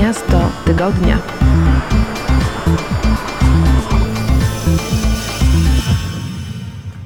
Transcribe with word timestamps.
Miasto 0.00 0.50
Tygodnia. 0.64 1.18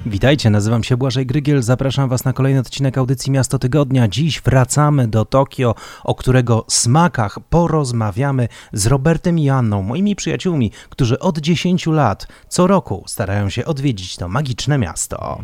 Witajcie, 0.07 0.51
nazywam 0.51 0.85
się 0.85 0.97
Błażej 0.97 1.27
Grygiel, 1.27 1.63
zapraszam 1.63 2.09
Was 2.09 2.25
na 2.25 2.33
kolejny 2.33 2.61
odcinek 2.61 2.99
audycji 2.99 3.33
Miasto 3.33 3.59
Tygodnia. 3.59 4.09
Dziś 4.09 4.41
wracamy 4.41 5.09
do 5.09 5.25
Tokio, 5.25 5.75
o 6.05 6.15
którego 6.15 6.65
smakach 6.69 7.39
porozmawiamy 7.51 8.49
z 8.73 8.87
Robertem 8.87 9.39
i 9.39 9.51
Anną, 9.51 9.83
moimi 9.83 10.17
przyjaciółmi, 10.17 10.71
którzy 10.91 11.19
od 11.19 11.39
10 11.39 11.87
lat 11.87 12.27
co 12.49 12.67
roku 12.67 13.05
starają 13.07 13.51
się 13.51 13.65
odwiedzić 13.65 14.17
to 14.17 14.29
magiczne 14.29 14.79
miasto. 14.79 15.39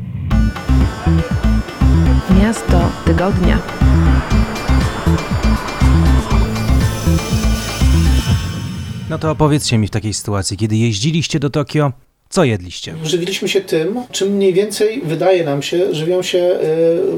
Miasto 2.41 2.91
Tygodnia. 3.05 3.59
No 9.11 9.19
to 9.19 9.31
opowiedzcie 9.31 9.79
mi 9.79 9.87
w 9.87 9.91
takiej 9.91 10.15
sytuacji, 10.15 10.57
kiedy 10.57 10.77
jeździliście 10.77 11.41
do 11.41 11.51
Tokio, 11.51 11.93
co 12.29 12.45
jedliście? 12.45 12.95
Żywiliśmy 13.05 13.49
się 13.49 13.61
tym, 13.61 14.03
czym 14.11 14.29
mniej 14.29 14.53
więcej 14.53 15.03
wydaje 15.05 15.45
nam 15.45 15.63
się, 15.63 15.95
żywią 15.95 16.23
się 16.23 16.39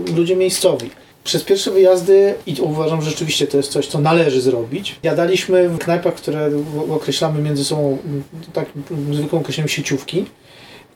y, 0.08 0.12
ludzie 0.12 0.36
miejscowi. 0.36 0.90
Przez 1.24 1.44
pierwsze 1.44 1.70
wyjazdy, 1.70 2.34
i 2.46 2.60
uważam, 2.60 3.02
że 3.02 3.10
rzeczywiście 3.10 3.46
to 3.46 3.56
jest 3.56 3.70
coś, 3.70 3.86
co 3.86 4.00
należy 4.00 4.40
zrobić, 4.40 4.96
jadaliśmy 5.02 5.68
w 5.68 5.78
knajpach, 5.78 6.14
które 6.14 6.50
określamy 6.90 7.42
między 7.42 7.64
sobą 7.64 7.98
tak 8.52 8.66
zwykłą 9.12 9.40
określeniem 9.40 9.68
sieciówki. 9.68 10.24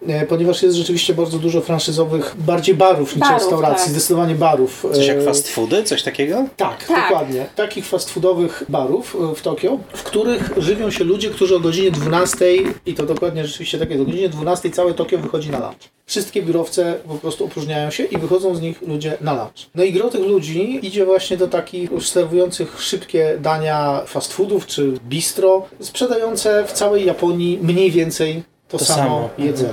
E, 0.08 0.26
ponieważ 0.26 0.62
jest 0.62 0.76
rzeczywiście 0.76 1.14
bardzo 1.14 1.38
dużo 1.38 1.60
franszyzowych, 1.60 2.34
bardziej 2.38 2.74
barów 2.74 3.16
niż 3.16 3.20
Barów, 3.20 3.38
restauracji, 3.42 3.84
tak. 3.84 3.90
zdecydowanie 3.92 4.34
barów. 4.34 4.86
Coś 4.94 5.08
E, 5.08 5.14
jak 5.14 5.24
fast 5.24 5.48
foody, 5.48 5.82
coś 5.84 6.02
takiego? 6.02 6.44
Tak, 6.56 6.84
Tak. 6.84 7.08
dokładnie. 7.10 7.46
Takich 7.56 7.86
fast 7.86 8.10
foodowych 8.10 8.62
barów 8.68 9.16
e, 9.32 9.34
w 9.34 9.42
Tokio, 9.42 9.78
w 9.94 10.02
których 10.02 10.50
żywią 10.56 10.90
się 10.90 11.04
ludzie, 11.04 11.30
którzy 11.30 11.56
o 11.56 11.60
godzinie 11.60 11.90
12, 11.90 12.46
i 12.86 12.94
to 12.94 13.06
dokładnie 13.06 13.46
rzeczywiście 13.46 13.78
takie, 13.78 14.02
o 14.02 14.04
godzinie 14.04 14.28
12 14.28 14.70
całe 14.70 14.94
Tokio 14.94 15.18
wychodzi 15.18 15.50
na 15.50 15.58
lunch. 15.58 15.78
Wszystkie 16.06 16.42
biurowce 16.42 16.94
po 17.08 17.14
prostu 17.14 17.44
opróżniają 17.44 17.90
się 17.90 18.04
i 18.04 18.18
wychodzą 18.18 18.54
z 18.54 18.60
nich 18.60 18.82
ludzie 18.82 19.16
na 19.20 19.32
lunch. 19.34 19.66
No 19.74 19.84
i 19.84 19.92
gro 19.92 20.08
tych 20.10 20.20
ludzi 20.20 20.78
idzie 20.86 21.04
właśnie 21.04 21.36
do 21.36 21.48
takich 21.48 21.90
już 21.90 22.08
serwujących 22.08 22.82
szybkie 22.82 23.38
dania 23.40 24.02
fast 24.06 24.32
foodów 24.32 24.66
czy 24.66 24.92
bistro, 25.08 25.66
sprzedające 25.80 26.64
w 26.66 26.72
całej 26.72 27.04
Japonii 27.06 27.58
mniej 27.62 27.90
więcej 27.90 28.42
to, 28.68 28.78
To 28.78 28.84
samo, 28.84 28.98
samo. 29.02 29.28
jedzenie. 29.38 29.72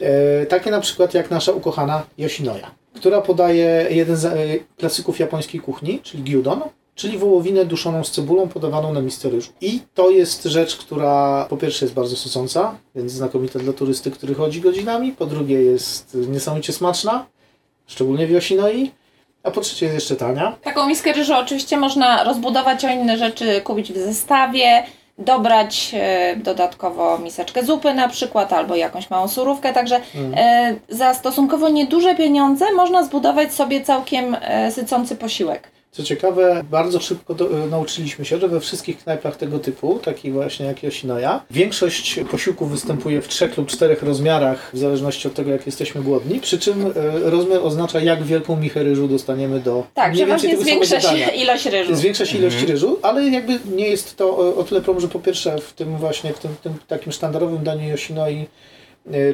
E, 0.00 0.46
takie 0.46 0.70
na 0.70 0.80
przykład 0.80 1.14
jak 1.14 1.30
nasza 1.30 1.52
ukochana 1.52 2.02
Yoshinoya, 2.18 2.70
która 2.94 3.20
podaje 3.20 3.86
jeden 3.90 4.16
z 4.16 4.24
e, 4.24 4.34
klasyków 4.76 5.18
japońskiej 5.18 5.60
kuchni, 5.60 6.00
czyli 6.02 6.22
gyudon, 6.22 6.60
czyli 6.94 7.18
wołowinę 7.18 7.64
duszoną 7.64 8.04
z 8.04 8.10
cebulą 8.10 8.48
podawaną 8.48 8.92
na 8.92 9.00
misce 9.00 9.30
ryżu. 9.30 9.52
I 9.60 9.80
to 9.94 10.10
jest 10.10 10.44
rzecz, 10.44 10.76
która 10.76 11.46
po 11.50 11.56
pierwsze 11.56 11.84
jest 11.84 11.94
bardzo 11.94 12.16
sycąca, 12.16 12.74
więc 12.94 13.12
znakomita 13.12 13.58
dla 13.58 13.72
turysty, 13.72 14.10
który 14.10 14.34
chodzi 14.34 14.60
godzinami, 14.60 15.12
po 15.12 15.26
drugie 15.26 15.62
jest 15.62 16.16
niesamowicie 16.28 16.72
smaczna, 16.72 17.26
szczególnie 17.86 18.26
w 18.26 18.30
Yoshinoi, 18.30 18.90
a 19.42 19.50
po 19.50 19.60
trzecie 19.60 19.86
jest 19.86 19.94
jeszcze 19.94 20.16
tania. 20.16 20.56
Taką 20.62 20.86
miskę 20.88 21.12
ryżu 21.12 21.34
oczywiście 21.34 21.76
można 21.76 22.24
rozbudować 22.24 22.84
o 22.84 22.88
inne 22.88 23.18
rzeczy, 23.18 23.60
kupić 23.60 23.92
w 23.92 23.96
zestawie, 23.96 24.84
dobrać 25.18 25.90
e, 25.94 26.36
dodatkowo 26.36 27.18
miseczkę 27.18 27.64
zupy 27.64 27.94
na 27.94 28.08
przykład, 28.08 28.52
albo 28.52 28.76
jakąś 28.76 29.10
małą 29.10 29.28
surówkę, 29.28 29.72
także 29.72 30.00
e, 30.36 30.74
za 30.88 31.14
stosunkowo 31.14 31.68
nieduże 31.68 32.14
pieniądze 32.14 32.64
można 32.76 33.04
zbudować 33.04 33.54
sobie 33.54 33.80
całkiem 33.80 34.36
e, 34.40 34.72
sycący 34.72 35.16
posiłek. 35.16 35.73
Co 35.94 36.02
ciekawe, 36.02 36.64
bardzo 36.70 37.00
szybko 37.00 37.34
do, 37.34 37.64
e, 37.64 37.66
nauczyliśmy 37.66 38.24
się, 38.24 38.38
że 38.38 38.48
we 38.48 38.60
wszystkich 38.60 38.98
knajpach 38.98 39.36
tego 39.36 39.58
typu, 39.58 39.98
takich 39.98 40.32
właśnie 40.32 40.66
jak 40.66 40.82
Yoshinoya, 40.82 41.40
większość 41.50 42.20
posiłków 42.30 42.70
występuje 42.70 43.22
w 43.22 43.28
trzech 43.28 43.56
lub 43.56 43.68
czterech 43.68 44.02
rozmiarach, 44.02 44.70
w 44.72 44.78
zależności 44.78 45.28
od 45.28 45.34
tego, 45.34 45.50
jak 45.50 45.66
jesteśmy 45.66 46.02
głodni, 46.02 46.40
przy 46.40 46.58
czym 46.58 46.86
e, 46.86 47.30
rozmiar 47.30 47.60
oznacza, 47.62 48.00
jak 48.00 48.22
wielką 48.22 48.56
michę 48.56 48.82
ryżu 48.82 49.08
dostaniemy 49.08 49.60
do 49.60 49.86
Tak, 49.94 50.12
mniej 50.12 50.20
że 50.20 50.26
właśnie 50.26 50.50
tego 50.50 50.64
samego 50.64 50.84
zwiększa 50.86 51.08
się 51.08 51.18
dania. 51.18 51.28
ilość 51.28 51.66
ryżu. 51.66 51.94
Zwiększa 51.94 52.26
się 52.26 52.38
ilość 52.38 52.62
ryżu, 52.62 52.98
ale 53.02 53.24
jakby 53.28 53.58
nie 53.76 53.88
jest 53.88 54.16
to 54.16 54.24
e, 54.24 54.54
o 54.56 54.64
tyle 54.64 54.80
problem, 54.80 55.00
że 55.00 55.08
po 55.08 55.18
pierwsze 55.18 55.58
w 55.58 55.72
tym 55.72 55.96
właśnie, 55.96 56.32
w 56.32 56.38
tym, 56.38 56.56
tym 56.62 56.74
takim 56.88 57.12
sztandarowym 57.12 57.64
daniu 57.64 57.88
Yoshinoi, 57.94 58.34
e, 58.34 58.46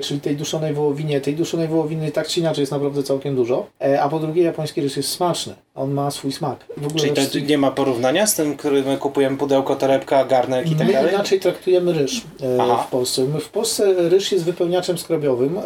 czyli 0.00 0.20
tej 0.20 0.36
duszonej 0.36 0.75
wołowinie, 0.75 1.20
tej 1.20 1.34
duszonej 1.34 1.69
wołowiny 1.69 2.12
tak 2.12 2.28
czy 2.28 2.41
inaczej 2.41 2.62
jest 2.62 2.72
naprawdę 2.72 3.03
całkiem 3.03 3.36
dużo, 3.36 3.66
e, 3.81 4.03
a 4.03 4.08
po 4.08 4.19
drugie 4.19 4.42
japoński 4.42 4.81
ryż 4.81 4.97
jest 4.97 5.08
smaczny, 5.08 5.54
on 5.75 5.91
ma 5.91 6.10
swój 6.10 6.32
smak. 6.32 6.66
Czyli 6.97 7.10
to 7.10 7.16
wszystkich- 7.20 7.48
nie 7.48 7.58
ma 7.58 7.70
porównania 7.70 8.26
z 8.26 8.34
tym, 8.34 8.56
który 8.56 8.82
my 8.82 8.97
kupujemy 8.97 9.36
pudełko, 9.36 9.76
torebka, 9.76 10.25
garnek 10.25 10.70
i 10.70 10.75
tak 10.75 10.86
My 10.86 10.92
dalej? 10.92 11.14
inaczej 11.14 11.41
traktujemy 11.41 11.92
ryż 11.92 12.22
e, 12.42 12.62
Aha. 12.62 12.84
w 12.88 12.91
Polsce. 12.91 13.25
My 13.25 13.41
w 13.41 13.48
Polsce 13.48 14.08
ryż 14.08 14.32
jest 14.32 14.44
wypełniaczem 14.44 14.98
skrobiowym. 14.98 15.58
E, 15.58 15.62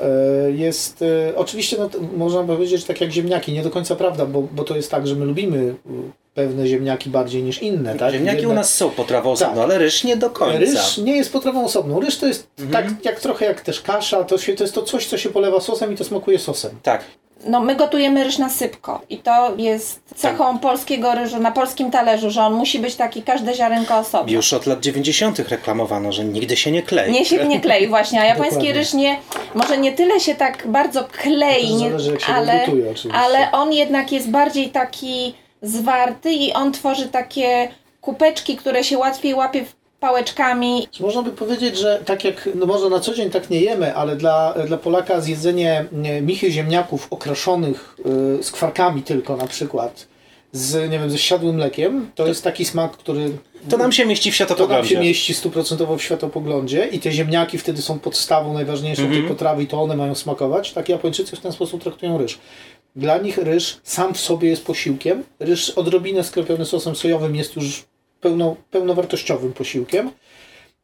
jest, 0.50 1.02
e, 1.02 1.36
oczywiście 1.36 1.76
no, 1.78 1.90
można 2.16 2.42
powiedzieć, 2.44 2.80
że 2.80 2.86
tak 2.86 3.00
jak 3.00 3.10
ziemniaki, 3.10 3.52
nie 3.52 3.62
do 3.62 3.70
końca 3.70 3.96
prawda, 3.96 4.26
bo, 4.26 4.42
bo 4.52 4.64
to 4.64 4.76
jest 4.76 4.90
tak, 4.90 5.06
że 5.06 5.14
my 5.14 5.24
lubimy 5.24 5.74
pewne 6.34 6.66
ziemniaki 6.66 7.10
bardziej 7.10 7.42
niż 7.42 7.62
inne. 7.62 7.94
Tak? 7.94 8.12
Ziemniaki 8.12 8.36
u 8.38 8.40
Jednak- 8.40 8.56
nas 8.56 8.74
są 8.74 8.90
potrawą 8.90 9.30
osobną, 9.30 9.54
Tak. 9.54 9.64
ale 9.64 9.78
ryż 9.78 10.04
nie 10.04 10.16
do 10.16 10.30
końca. 10.30 10.58
Ryż 10.58 10.98
nie 10.98 11.16
jest 11.16 11.32
potrawą 11.32 11.64
osobną. 11.64 12.00
Ryż 12.00 12.16
to 12.18 12.26
jest 12.26 12.46
Mhm. 12.60 12.84
tak 12.96 13.04
jak 13.04 13.20
trochę 13.20 13.44
jak 13.46 13.60
też 13.60 13.80
kasza, 13.80 14.24
to, 14.24 14.38
się, 14.38 14.54
to 14.54 14.64
jest 14.64 14.74
to 14.74 14.82
coś, 14.82 15.06
co 15.06 15.18
się 15.18 15.30
polewa 15.30 15.60
sosem 15.60 15.92
i 15.92 15.96
to 15.96 16.04
smakuje 16.04 16.38
sosem. 16.38 16.70
Tak. 16.82 17.04
No 17.46 17.60
my 17.60 17.76
gotujemy 17.76 18.24
ryż 18.24 18.38
na 18.38 18.50
sypko 18.50 19.00
i 19.10 19.18
to 19.18 19.54
jest 19.56 20.00
cechą 20.16 20.58
polskiego 20.58 21.14
ryżu, 21.14 21.40
na 21.40 21.52
polskim 21.52 21.90
talerzu, 21.90 22.30
że 22.30 22.42
on 22.42 22.52
musi 22.54 22.78
być 22.78 22.94
taki, 22.94 23.22
każde 23.22 23.54
ziarenko 23.54 23.98
osobno. 23.98 24.32
Już 24.32 24.52
od 24.52 24.66
lat 24.66 24.80
90. 24.80 25.38
reklamowano, 25.48 26.12
że 26.12 26.24
nigdy 26.24 26.56
się 26.56 26.72
nie 26.72 26.82
klei. 26.82 27.12
Nie 27.12 27.24
się 27.24 27.44
nie 27.48 27.60
klei 27.60 27.86
właśnie, 27.88 28.20
a 28.20 28.24
japoński 28.32 28.54
Dokładnie. 28.56 28.72
ryż 28.80 28.94
nie, 28.94 29.16
może 29.54 29.78
nie 29.78 29.92
tyle 29.92 30.20
się 30.20 30.34
tak 30.34 30.66
bardzo 30.66 31.04
klei, 31.04 31.68
To 31.68 31.74
nie, 31.78 31.88
zależy, 31.90 32.10
jak 32.10 32.20
się 32.20 32.26
go 32.32 32.34
ale, 32.38 32.66
ale 33.12 33.52
on 33.52 33.72
jednak 33.72 34.12
jest 34.12 34.30
bardziej 34.30 34.68
taki 34.68 35.34
zwarty 35.68 36.32
i 36.32 36.52
on 36.52 36.72
tworzy 36.72 37.08
takie 37.08 37.68
kupeczki, 38.00 38.56
które 38.56 38.84
się 38.84 38.98
łatwiej 38.98 39.34
łapie 39.34 39.64
w- 39.64 39.74
pałeczkami. 40.00 40.88
Można 41.00 41.22
by 41.22 41.30
powiedzieć, 41.32 41.78
że 41.78 42.00
tak 42.04 42.24
jak, 42.24 42.48
no 42.54 42.66
może 42.66 42.90
na 42.90 43.00
co 43.00 43.14
dzień 43.14 43.30
tak 43.30 43.50
nie 43.50 43.60
jemy, 43.60 43.94
ale 43.94 44.16
dla, 44.16 44.54
dla 44.66 44.76
Polaka 44.78 45.20
zjedzenie 45.20 45.84
michy 46.22 46.50
ziemniaków 46.52 47.06
okraszonych 47.10 47.96
y, 48.40 48.42
z 48.42 48.50
kwarkami 48.50 49.02
tylko 49.02 49.36
na 49.36 49.46
przykład, 49.46 50.06
z, 50.52 50.90
nie 50.90 50.98
wiem, 50.98 51.10
ze 51.10 51.18
siadłym 51.18 51.54
mlekiem, 51.56 52.10
to 52.14 52.26
jest 52.26 52.44
taki 52.44 52.64
smak, 52.64 52.92
który 52.92 53.30
To 53.70 53.76
nam 53.76 53.92
się 53.92 54.06
mieści 54.06 54.32
w 54.32 54.38
to 54.38 54.44
nam 54.44 54.48
się 54.48 54.54
światopoglądzie. 54.54 55.00
mieści 55.00 55.34
stuprocentowo 55.34 55.96
w 55.96 56.02
światopoglądzie 56.02 56.86
i 56.86 56.98
te 57.00 57.12
ziemniaki 57.12 57.58
wtedy 57.58 57.82
są 57.82 57.98
podstawą 57.98 58.54
najważniejszą 58.54 59.02
Mhm. 59.02 59.20
tej 59.20 59.28
potrawy 59.30 59.62
i 59.62 59.66
to 59.66 59.82
one 59.82 59.96
mają 59.96 60.14
smakować. 60.14 60.72
Tak 60.72 60.88
Japończycy 60.88 61.36
w 61.36 61.40
ten 61.40 61.52
sposób 61.52 61.82
traktują 61.82 62.18
ryż. 62.18 62.38
Dla 62.96 63.18
nich 63.18 63.38
ryż 63.38 63.80
sam 63.82 64.14
w 64.14 64.20
sobie 64.20 64.48
jest 64.48 64.64
posiłkiem. 64.66 65.22
Ryż 65.40 65.70
odrobinę 65.70 66.24
skropiony 66.24 66.64
sosem 66.64 66.96
sojowym 66.96 67.36
jest 67.36 67.56
już 67.56 67.84
pełno, 68.20 68.56
pełnowartościowym 68.70 69.52
posiłkiem. 69.52 70.10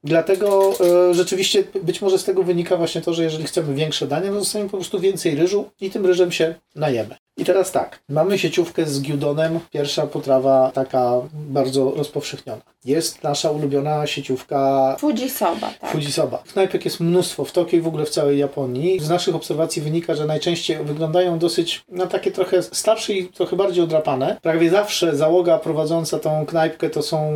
Dlatego 0.04 0.72
e, 1.10 1.14
rzeczywiście 1.14 1.64
być 1.82 2.02
może 2.02 2.18
z 2.18 2.24
tego 2.24 2.42
wynika 2.42 2.76
właśnie 2.76 3.00
to, 3.00 3.14
że 3.14 3.24
jeżeli 3.24 3.44
chcemy 3.44 3.74
większe 3.74 4.06
dania, 4.06 4.30
no 4.30 4.38
dostaniemy 4.38 4.70
po 4.70 4.76
prostu 4.76 5.00
więcej 5.00 5.34
ryżu 5.34 5.70
i 5.80 5.90
tym 5.90 6.06
ryżem 6.06 6.32
się 6.32 6.54
najemy. 6.74 7.16
I 7.36 7.44
teraz 7.44 7.72
tak, 7.72 8.00
mamy 8.08 8.38
sieciówkę 8.38 8.86
z 8.86 9.00
gyudonem, 9.00 9.60
pierwsza 9.72 10.06
potrawa 10.06 10.70
taka 10.74 11.12
bardzo 11.32 11.92
rozpowszechniona. 11.96 12.62
Jest 12.84 13.22
nasza 13.22 13.50
ulubiona 13.50 14.06
sieciówka 14.06 14.96
Fujisoba, 14.98 15.70
tak. 15.80 15.90
Fujisoba. 15.90 16.42
Knajpek 16.52 16.84
jest 16.84 17.00
mnóstwo 17.00 17.44
w 17.44 17.52
Tokio 17.52 17.78
i 17.78 17.80
w 17.80 17.86
ogóle 17.86 18.04
w 18.04 18.10
całej 18.10 18.38
Japonii. 18.38 19.00
Z 19.00 19.08
naszych 19.08 19.34
obserwacji 19.34 19.82
wynika, 19.82 20.14
że 20.14 20.26
najczęściej 20.26 20.84
wyglądają 20.84 21.38
dosyć 21.38 21.84
na 21.88 22.06
takie 22.06 22.30
trochę 22.30 22.62
starsze 22.62 23.12
i 23.12 23.28
trochę 23.28 23.56
bardziej 23.56 23.84
odrapane. 23.84 24.36
Prawie 24.42 24.70
zawsze 24.70 25.16
załoga 25.16 25.58
prowadząca 25.58 26.18
tą 26.18 26.46
knajpkę 26.46 26.90
to 26.90 27.02
są 27.02 27.32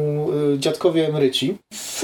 y, 0.54 0.58
dziadkowie 0.58 1.08
emeryci. 1.08 1.58
W 1.72 2.00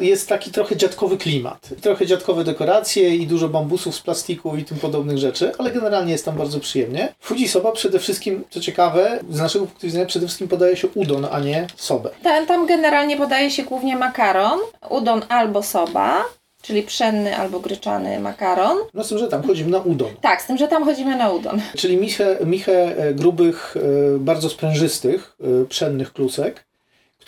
Jest 0.00 0.28
taki 0.28 0.50
trochę 0.50 0.76
dziadkowy 0.76 1.16
klimat. 1.16 1.68
Trochę 1.80 2.06
dziadkowe 2.06 2.44
dekoracje 2.44 3.16
i 3.16 3.26
dużo 3.26 3.48
bambusów 3.48 3.94
z 3.94 4.00
plastiku 4.00 4.56
i 4.56 4.64
tym 4.64 4.78
podobnych 4.78 5.18
rzeczy, 5.18 5.52
ale 5.58 5.70
generalnie 5.70 6.12
jest 6.12 6.24
tam 6.24 6.36
bardzo 6.36 6.60
przyjemnie. 6.60 7.14
Fujisoba 7.20 7.72
przede 7.72 7.98
wszystkim, 7.98 8.44
co 8.50 8.60
ciekawe, 8.60 9.18
z 9.30 9.40
naszego 9.40 9.64
punktu 9.64 9.86
widzenia 9.86 10.06
przede 10.06 10.26
wszystkim 10.26 10.48
podaje 10.48 10.76
się 10.76 10.88
udon, 10.94 11.26
a 11.30 11.40
nie 11.40 11.66
sobę. 11.76 12.10
Tam, 12.22 12.46
tam 12.46 12.66
generalnie 12.66 13.16
podaje 13.16 13.50
się 13.50 13.62
głównie 13.62 13.96
makaron, 13.96 14.58
udon 14.90 15.22
albo 15.28 15.62
soba, 15.62 16.24
czyli 16.62 16.82
pszenny 16.82 17.36
albo 17.36 17.60
gryczany 17.60 18.20
makaron. 18.20 18.78
No 18.94 19.04
z 19.04 19.08
tym, 19.08 19.18
że 19.18 19.28
tam 19.28 19.42
chodzimy 19.42 19.70
na 19.70 19.78
udon. 19.78 20.08
Tak, 20.20 20.42
z 20.42 20.46
tym, 20.46 20.58
że 20.58 20.68
tam 20.68 20.84
chodzimy 20.84 21.16
na 21.16 21.30
udon. 21.30 21.60
Czyli 21.76 21.96
michę, 21.96 22.38
michę 22.44 22.96
e, 22.96 23.14
grubych, 23.14 23.76
e, 23.76 24.18
bardzo 24.18 24.48
sprężystych, 24.48 25.36
e, 25.40 25.64
pszennych 25.64 26.12
klusek, 26.12 26.67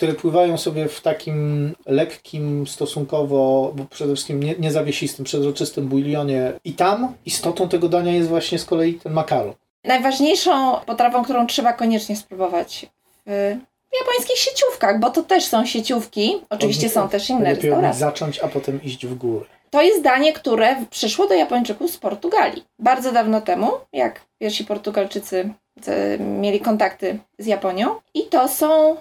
które 0.01 0.15
pływają 0.15 0.59
sobie 0.59 0.89
w 0.89 1.01
takim 1.01 1.73
lekkim, 1.87 2.67
stosunkowo, 2.67 3.73
bo 3.75 3.85
przede 3.85 4.15
wszystkim 4.15 4.43
nie, 4.43 4.55
niezawiesistym, 4.59 5.25
przezroczystym 5.25 5.89
bulionie. 5.89 6.53
I 6.65 6.73
tam 6.73 7.15
istotą 7.27 7.69
tego 7.69 7.89
dania 7.89 8.13
jest 8.13 8.29
właśnie 8.29 8.59
z 8.59 8.65
kolei 8.65 8.95
ten 8.95 9.13
makaron. 9.13 9.55
Najważniejszą 9.85 10.81
potrawą, 10.87 11.25
którą 11.25 11.47
trzeba 11.47 11.73
koniecznie 11.73 12.17
spróbować 12.17 12.87
w 13.27 13.57
japońskich 14.01 14.39
sieciówkach, 14.39 15.01
bo 15.01 15.11
to 15.11 15.23
też 15.23 15.45
są 15.45 15.67
sieciówki. 15.67 16.43
Oczywiście 16.51 16.89
są 16.89 17.09
też 17.09 17.31
inne 17.31 17.55
restauracje. 17.55 18.01
zacząć, 18.01 18.39
a 18.39 18.49
potem 18.49 18.83
iść 18.83 19.07
w 19.07 19.15
górę. 19.15 19.47
To 19.71 19.83
jest 19.83 20.03
danie, 20.03 20.33
które 20.33 20.77
przyszło 20.91 21.29
do 21.29 21.35
Japończyków 21.35 21.91
z 21.91 21.99
Portugalii. 21.99 22.65
Bardzo 22.79 23.13
dawno 23.13 23.41
temu, 23.41 23.71
jak 23.93 24.21
pierwsi 24.39 24.65
Portugalczycy 24.65 25.51
e, 25.87 26.19
mieli 26.19 26.61
kontakty 26.61 27.19
z 27.39 27.47
Japonią. 27.47 27.95
I 28.15 28.23
to 28.23 28.49
są 28.49 28.97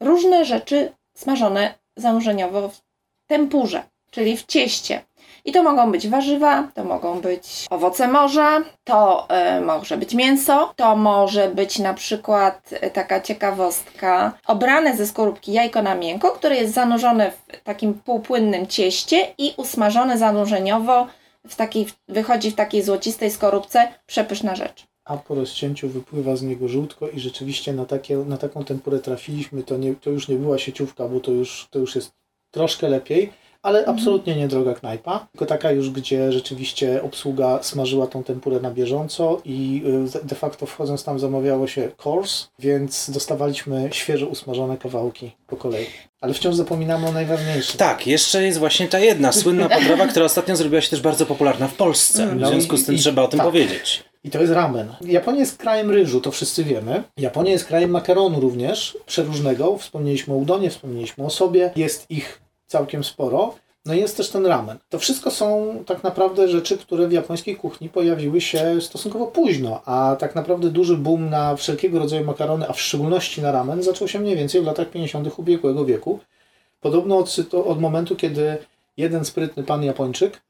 różne 0.00 0.44
rzeczy 0.44 0.92
smażone 1.14 1.74
zanurzeniowo 1.96 2.68
w 2.68 2.80
tempurze, 3.26 3.82
czyli 4.10 4.36
w 4.36 4.46
cieście. 4.46 5.02
I 5.44 5.52
to 5.52 5.62
mogą 5.62 5.92
być 5.92 6.08
warzywa, 6.08 6.68
to 6.74 6.84
mogą 6.84 7.20
być 7.20 7.66
owoce 7.70 8.08
morza, 8.08 8.62
to 8.84 9.26
e, 9.28 9.60
może 9.60 9.96
być 9.96 10.14
mięso, 10.14 10.72
to 10.76 10.96
może 10.96 11.48
być 11.48 11.78
na 11.78 11.94
przykład 11.94 12.70
e, 12.72 12.90
taka 12.90 13.20
ciekawostka, 13.20 14.32
obrane 14.46 14.96
ze 14.96 15.06
skorupki 15.06 15.52
jajko 15.52 15.82
na 15.82 15.94
miękko, 15.94 16.30
które 16.30 16.56
jest 16.56 16.74
zanurzone 16.74 17.30
w 17.30 17.62
takim 17.64 17.94
półpłynnym 17.94 18.66
cieście 18.66 19.34
i 19.38 19.54
usmażone 19.56 20.18
zanurzeniowo 20.18 21.06
w 21.48 21.56
takiej, 21.56 21.86
wychodzi 22.08 22.50
w 22.50 22.54
takiej 22.54 22.82
złocistej 22.82 23.30
skorupce, 23.30 23.88
przepyszna 24.06 24.54
rzecz. 24.54 24.86
A 25.08 25.16
po 25.16 25.34
rozcięciu 25.34 25.88
wypływa 25.88 26.36
z 26.36 26.42
niego 26.42 26.68
żółtko 26.68 27.08
i 27.08 27.20
rzeczywiście 27.20 27.72
na, 27.72 27.84
takie, 27.84 28.16
na 28.16 28.36
taką 28.36 28.64
tempurę 28.64 28.98
trafiliśmy. 28.98 29.62
To, 29.62 29.76
nie, 29.76 29.94
to 29.94 30.10
już 30.10 30.28
nie 30.28 30.36
była 30.36 30.58
sieciówka, 30.58 31.08
bo 31.08 31.20
to 31.20 31.30
już, 31.32 31.68
to 31.70 31.78
już 31.78 31.94
jest 31.94 32.10
troszkę 32.50 32.88
lepiej, 32.88 33.32
ale 33.62 33.86
absolutnie 33.86 34.36
niedroga 34.36 34.74
knajpa. 34.74 35.26
Tylko 35.32 35.46
taka 35.46 35.72
już, 35.72 35.90
gdzie 35.90 36.32
rzeczywiście 36.32 37.02
obsługa 37.02 37.58
smażyła 37.62 38.06
tą 38.06 38.24
tempurę 38.24 38.60
na 38.60 38.70
bieżąco 38.70 39.40
i 39.44 39.82
y, 40.24 40.26
de 40.26 40.34
facto 40.34 40.66
wchodząc 40.66 41.04
tam 41.04 41.18
zamawiało 41.18 41.66
się 41.66 41.90
course, 42.06 42.46
więc 42.58 43.10
dostawaliśmy 43.10 43.88
świeżo 43.92 44.26
usmażone 44.26 44.76
kawałki 44.76 45.30
po 45.46 45.56
kolei. 45.56 45.86
Ale 46.20 46.34
wciąż 46.34 46.54
zapominamy 46.54 47.06
o 47.08 47.12
najważniejszym. 47.12 47.78
Tak, 47.78 48.06
jeszcze 48.06 48.44
jest 48.44 48.58
właśnie 48.58 48.88
ta 48.88 48.98
jedna 48.98 49.32
słynna 49.32 49.68
potrawa, 49.68 50.06
która 50.06 50.24
ostatnio 50.24 50.56
zrobiła 50.56 50.80
się 50.80 50.90
też 50.90 51.00
bardzo 51.00 51.26
popularna 51.26 51.68
w 51.68 51.74
Polsce. 51.74 52.26
W 52.26 52.36
No 52.36 52.48
związku 52.48 52.74
i- 52.74 52.78
z 52.78 52.86
tym 52.86 52.94
i- 52.94 52.98
trzeba 52.98 53.22
o 53.22 53.28
tym 53.28 53.38
tak. 53.38 53.46
powiedzieć. 53.48 54.04
I 54.24 54.30
to 54.30 54.40
jest 54.40 54.52
ramen. 54.52 54.94
Japonia 55.00 55.40
jest 55.40 55.58
krajem 55.58 55.90
ryżu, 55.90 56.20
to 56.20 56.30
wszyscy 56.30 56.64
wiemy. 56.64 57.02
Japonia 57.16 57.50
jest 57.50 57.64
krajem 57.64 57.90
makaronu 57.90 58.40
również, 58.40 58.98
przeróżnego. 59.06 59.78
Wspomnieliśmy 59.78 60.34
o 60.34 60.36
udonie, 60.36 60.70
wspomnieliśmy 60.70 61.24
o 61.24 61.30
sobie. 61.30 61.70
Jest 61.76 62.10
ich 62.10 62.40
całkiem 62.66 63.04
sporo. 63.04 63.54
No 63.84 63.94
i 63.94 63.98
jest 63.98 64.16
też 64.16 64.30
ten 64.30 64.46
ramen. 64.46 64.78
To 64.88 64.98
wszystko 64.98 65.30
są 65.30 65.76
tak 65.86 66.02
naprawdę 66.02 66.48
rzeczy, 66.48 66.78
które 66.78 67.08
w 67.08 67.12
japońskiej 67.12 67.56
kuchni 67.56 67.88
pojawiły 67.88 68.40
się 68.40 68.80
stosunkowo 68.80 69.26
późno, 69.26 69.82
a 69.84 70.16
tak 70.18 70.34
naprawdę 70.34 70.70
duży 70.70 70.96
boom 70.96 71.30
na 71.30 71.56
wszelkiego 71.56 71.98
rodzaju 71.98 72.24
makarony, 72.24 72.68
a 72.68 72.72
w 72.72 72.80
szczególności 72.80 73.42
na 73.42 73.52
ramen, 73.52 73.82
zaczął 73.82 74.08
się 74.08 74.18
mniej 74.18 74.36
więcej 74.36 74.60
w 74.60 74.64
latach 74.64 74.90
50. 74.90 75.38
ubiegłego 75.38 75.84
wieku. 75.84 76.18
Podobno 76.80 77.18
od, 77.18 77.36
od 77.66 77.80
momentu, 77.80 78.16
kiedy 78.16 78.58
jeden 78.96 79.24
sprytny 79.24 79.62
pan 79.62 79.84
Japończyk, 79.84 80.40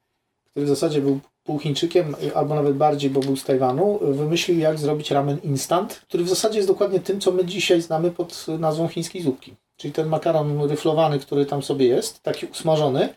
który 0.51 0.67
w 0.67 0.69
zasadzie 0.69 1.01
był 1.01 1.21
pół 1.49 1.59
Chińczykiem, 1.59 2.17
albo 2.35 2.55
nawet 2.55 2.77
bardziej, 2.77 3.11
bo 3.11 3.21
był 3.21 3.37
z 3.37 3.45
Tajwanu, 3.45 3.99
wymyślił 4.03 4.59
jak 4.59 4.79
zrobić 4.79 5.11
ramen 5.11 5.39
instant, 5.45 6.01
który 6.09 6.25
w 6.25 6.29
zasadzie 6.29 6.59
jest 6.59 6.69
dokładnie 6.69 7.01
tym, 7.01 7.21
co 7.21 7.33
my 7.33 7.45
dzisiaj 7.45 7.81
znamy 7.81 8.11
pod 8.11 8.47
nazwą 8.59 8.89
chińskiej 8.89 9.23
zupki. 9.23 9.55
Czyli 9.77 9.93
ten 9.93 10.09
makaron 10.09 10.71
ryflowany, 10.71 11.19
który 11.19 11.47
tam 11.47 11.63
sobie 11.63 11.87
jest, 11.87 12.23
taki 12.23 12.47
usmażony. 12.47 13.09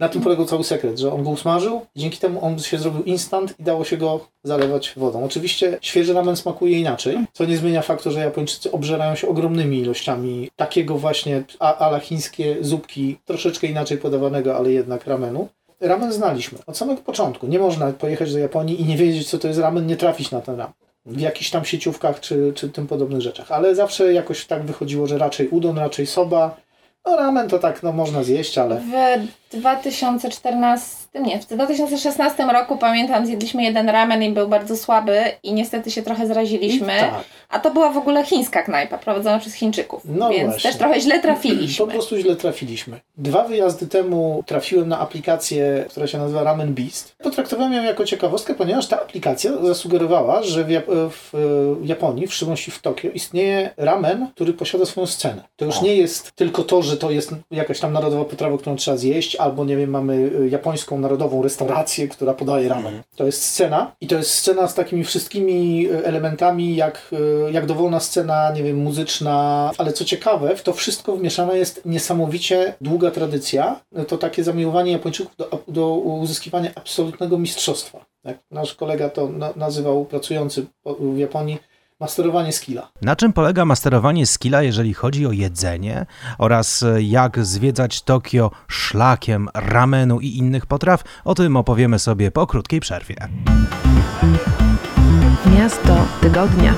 Na 0.00 0.08
tym 0.08 0.22
polegał 0.22 0.46
cały 0.46 0.64
sekret, 0.64 0.98
że 0.98 1.12
on 1.12 1.22
go 1.22 1.30
usmażył, 1.30 1.80
dzięki 1.96 2.18
temu 2.18 2.44
on 2.44 2.58
się 2.58 2.78
zrobił 2.78 3.02
instant 3.02 3.54
i 3.60 3.62
dało 3.62 3.84
się 3.84 3.96
go 3.96 4.20
zalewać 4.44 4.92
wodą. 4.96 5.24
Oczywiście 5.24 5.78
świeży 5.80 6.12
ramen 6.12 6.36
smakuje 6.36 6.78
inaczej, 6.78 7.18
co 7.32 7.44
nie 7.44 7.56
zmienia 7.56 7.82
faktu, 7.82 8.10
że 8.10 8.20
Japończycy 8.20 8.72
obżerają 8.72 9.14
się 9.14 9.28
ogromnymi 9.28 9.78
ilościami 9.78 10.50
takiego 10.56 10.98
właśnie 10.98 11.44
ala 11.58 12.00
chińskie 12.00 12.56
zupki, 12.60 13.18
troszeczkę 13.24 13.66
inaczej 13.66 13.98
podawanego, 13.98 14.56
ale 14.56 14.72
jednak 14.72 15.06
ramenu. 15.06 15.48
Ramen 15.80 16.12
znaliśmy 16.12 16.58
od 16.66 16.76
samego 16.76 17.02
początku. 17.02 17.46
Nie 17.46 17.58
można 17.58 17.92
pojechać 17.92 18.32
do 18.32 18.38
Japonii 18.38 18.80
i 18.80 18.84
nie 18.84 18.96
wiedzieć, 18.96 19.30
co 19.30 19.38
to 19.38 19.48
jest 19.48 19.60
ramen, 19.60 19.86
nie 19.86 19.96
trafić 19.96 20.30
na 20.30 20.40
ten 20.40 20.56
ramen. 20.56 20.74
W 21.06 21.20
jakichś 21.20 21.50
tam 21.50 21.64
sieciówkach 21.64 22.20
czy, 22.20 22.52
czy 22.54 22.68
tym 22.68 22.86
podobnych 22.86 23.20
rzeczach. 23.20 23.52
Ale 23.52 23.74
zawsze 23.74 24.12
jakoś 24.12 24.46
tak 24.46 24.62
wychodziło, 24.62 25.06
że 25.06 25.18
raczej 25.18 25.48
udon, 25.48 25.78
raczej 25.78 26.06
soba. 26.06 26.56
No 27.06 27.16
ramen 27.16 27.48
to 27.48 27.58
tak, 27.58 27.82
no 27.82 27.92
można 27.92 28.22
zjeść, 28.22 28.58
ale... 28.58 28.80
2014, 29.50 30.96
nie, 31.20 31.38
w 31.40 31.46
2016 31.46 32.44
roku 32.52 32.76
pamiętam, 32.76 33.26
zjedliśmy 33.26 33.62
jeden 33.62 33.88
ramen 33.88 34.22
i 34.22 34.30
był 34.30 34.48
bardzo 34.48 34.76
słaby 34.76 35.20
i 35.42 35.52
niestety 35.52 35.90
się 35.90 36.02
trochę 36.02 36.26
zraziliśmy. 36.26 36.86
Tak. 37.00 37.24
A 37.48 37.58
to 37.58 37.70
była 37.70 37.90
w 37.90 37.96
ogóle 37.96 38.24
chińska 38.24 38.62
knajpa, 38.62 38.98
prowadzona 38.98 39.38
przez 39.38 39.54
Chińczyków, 39.54 40.02
No 40.04 40.30
więc 40.30 40.50
właśnie. 40.50 40.70
też 40.70 40.78
trochę 40.78 41.00
źle 41.00 41.16
Po 41.16 41.22
trafiliśmy. 41.22 41.86
prostu 41.86 42.16
źle 42.18 42.36
trafiliśmy. 42.36 43.00
Dwa 43.16 43.44
wyjazdy 43.44 43.86
temu 43.86 44.42
trafiłem 44.46 44.88
na 44.88 44.98
aplikację, 44.98 45.84
która 45.90 46.06
się 46.06 46.18
nazywa 46.18 46.42
Ramen 46.42 46.74
Beast. 46.74 47.16
Potraktowałem 47.22 47.72
ją 47.72 47.82
jako 47.82 48.04
ciekawostkę, 48.04 48.54
ponieważ 48.54 48.86
ta 48.86 48.96
aplikacja 49.00 49.50
zasugerowała, 49.62 50.42
że 50.42 50.64
w, 50.64 50.68
Jap- 50.68 51.10
w 51.10 51.32
Japonii, 51.84 52.26
w 52.26 52.34
szczególności 52.34 52.70
w 52.70 52.78
Tokio, 52.82 53.10
istnieje 53.10 53.70
ramen, 53.76 54.26
który 54.34 54.52
posiada 54.52 54.84
swoją 54.86 55.06
scenę. 55.06 55.42
To 55.56 55.64
już 55.64 55.78
O. 55.78 55.82
nie 55.82 55.96
jest 55.96 56.32
tylko 56.32 56.62
to, 56.62 56.82
że 56.82 56.96
to 56.96 57.10
jest 57.10 57.30
jakaś 57.50 57.80
tam 57.80 57.92
narodowa 57.92 58.24
potrawa, 58.24 58.58
którą 58.58 58.76
trzeba 58.76 58.96
zjeść, 58.96 59.36
albo 59.38 59.64
nie 59.64 59.76
wiem, 59.76 59.90
mamy 59.90 60.30
e, 60.40 60.48
japońską 60.48 60.98
narodową 60.98 61.42
restaurację, 61.42 62.08
która 62.08 62.34
podaje 62.34 62.68
ramen. 62.68 63.02
To 63.16 63.26
jest 63.26 63.44
scena 63.44 63.92
i 64.00 64.06
to 64.06 64.16
jest 64.16 64.30
scena 64.30 64.68
z 64.68 64.74
takimi 64.74 65.04
wszystkimi 65.04 65.86
e, 65.86 66.04
elementami, 66.04 66.76
jak, 66.76 67.10
e, 67.46 67.52
jak 67.52 67.66
dowolna 67.66 68.00
scena, 68.00 68.52
nie 68.52 68.62
wiem, 68.62 68.76
muzyczna, 68.76 69.70
ale 69.78 69.92
co 69.92 70.04
ciekawe, 70.04 70.56
w 70.56 70.62
to 70.62 70.72
wszystko 70.72 71.16
wmieszana 71.16 71.52
jest 71.52 71.82
niesamowicie 71.84 72.74
długa 72.80 73.10
tradycja, 73.10 73.80
to 74.08 74.18
takie 74.18 74.44
zamiłowanie 74.44 74.92
Japończyków 74.92 75.36
do, 75.36 75.64
do 75.68 75.94
uzyskiwania 75.94 76.70
absolutnego 76.74 77.38
mistrzostwa. 77.38 78.06
Jak 78.24 78.38
nasz 78.50 78.74
kolega 78.74 79.10
to 79.10 79.28
na, 79.28 79.52
nazywał, 79.56 80.04
pracujący 80.04 80.66
w 81.00 81.18
Japonii, 81.18 81.58
masterowanie 82.00 82.52
skilla. 82.52 82.90
Na 83.02 83.16
czym 83.16 83.32
polega 83.32 83.64
masterowanie 83.64 84.26
skilla, 84.26 84.62
jeżeli 84.62 84.94
chodzi 84.94 85.26
o 85.26 85.32
jedzenie 85.32 86.06
oraz 86.38 86.82
e, 86.82 87.02
jak 87.02 87.44
zwiedzać 87.44 88.02
Tokio 88.02 88.50
szlakiem 88.68 89.48
ramenu 89.54 90.20
i 90.20 90.36
innych 90.36 90.66
potraw? 90.66 91.04
O 91.24 91.34
tym 91.34 91.56
opowiemy 91.56 91.98
sobie 91.98 92.30
po 92.30 92.46
krótkiej 92.46 92.80
przerwie. 92.80 93.16
Miasto 95.56 96.06
tygodnia. 96.20 96.74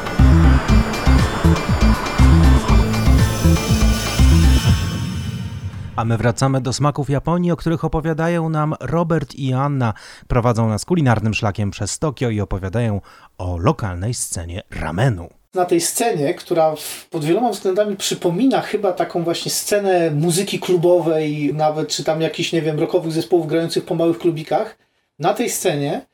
A 6.00 6.04
my 6.04 6.16
wracamy 6.16 6.60
do 6.60 6.72
smaków 6.72 7.10
Japonii, 7.10 7.52
o 7.52 7.56
których 7.56 7.84
opowiadają 7.84 8.48
nam 8.48 8.74
Robert 8.80 9.34
i 9.34 9.52
Anna. 9.52 9.94
Prowadzą 10.28 10.68
nas 10.68 10.84
kulinarnym 10.84 11.34
szlakiem 11.34 11.70
przez 11.70 11.98
Tokio 11.98 12.30
i 12.30 12.40
opowiadają 12.40 13.00
o 13.38 13.58
lokalnej 13.58 14.14
scenie 14.14 14.62
ramenu. 14.70 15.28
na 15.54 15.64
tej 15.64 15.80
scenie, 15.80 16.34
która 16.34 16.74
pod 17.10 17.24
wieloma 17.24 17.50
względami 17.50 17.96
przypomina 17.96 18.60
chyba 18.60 18.92
taką 18.92 19.24
właśnie 19.24 19.50
scenę 19.50 20.10
muzyki 20.10 20.60
klubowej, 20.60 21.54
nawet 21.54 21.88
czy 21.88 22.04
tam 22.04 22.20
jakichś, 22.20 22.52
nie 22.52 22.62
wiem, 22.62 22.80
rockowych 22.80 23.12
zespołów 23.12 23.46
grających 23.46 23.84
po 23.84 23.94
małych 23.94 24.18
klubikach. 24.18 24.78
Na 25.18 25.34
tej 25.34 25.50
scenie 25.50 26.06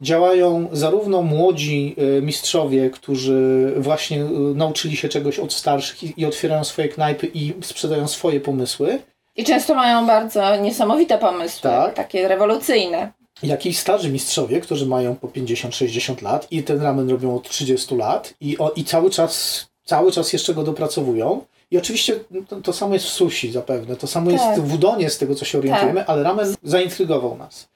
działają 0.00 0.68
zarówno 0.72 1.22
młodzi 1.22 1.96
y, 2.18 2.22
mistrzowie, 2.22 2.90
którzy 2.90 3.74
właśnie 3.76 4.24
y, 4.24 4.28
nauczyli 4.54 4.96
się 4.96 5.08
czegoś 5.08 5.38
od 5.38 5.52
starszych 5.52 6.18
i 6.18 6.26
otwierają 6.26 6.64
swoje 6.64 6.88
knajpy 6.88 7.30
i 7.34 7.54
sprzedają 7.62 8.08
swoje 8.08 8.40
pomysły, 8.40 8.98
I 9.36 9.44
często 9.44 9.74
mają 9.74 10.06
bardzo 10.06 10.56
niesamowite 10.56 11.18
pomysły, 11.18 11.62
Tak. 11.70 11.94
takie 11.94 12.28
rewolucyjne. 12.28 13.12
jak 13.42 13.66
i 13.66 13.74
starzy 13.74 14.08
mistrzowie, 14.10 14.60
którzy 14.60 14.86
mają 14.86 15.16
po 15.16 15.28
50-60 15.28 16.22
lat 16.22 16.46
i 16.50 16.62
ten 16.62 16.82
ramen 16.82 17.10
robią 17.10 17.36
od 17.36 17.48
30 17.48 17.94
lat 17.96 18.34
i, 18.40 18.58
o, 18.58 18.70
i 18.70 18.84
cały 18.84 19.10
czas 19.10 19.66
cały 19.84 20.12
czas 20.12 20.32
jeszcze 20.32 20.54
go 20.54 20.62
dopracowują. 20.62 21.44
I 21.70 21.78
oczywiście 21.78 22.20
to, 22.48 22.60
to 22.60 22.72
samo 22.72 22.94
jest 22.94 23.06
w 23.06 23.08
sushi 23.08 23.52
zapewne, 23.52 23.96
to 23.96 24.06
samo 24.06 24.30
Tak. 24.30 24.40
jest 24.40 24.60
w 24.60 24.74
udonie 24.74 25.10
z 25.10 25.18
tego 25.18 25.34
co 25.34 25.44
się 25.44 25.58
orientujemy, 25.58 26.06
ale 26.06 26.22
ramen 26.22 26.54
zaintrygował 26.62 27.36
nas. 27.36 27.68